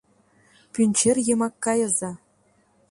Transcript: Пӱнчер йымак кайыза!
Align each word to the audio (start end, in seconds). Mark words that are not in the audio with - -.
Пӱнчер 0.73 1.17
йымак 1.27 1.53
кайыза! 1.65 2.11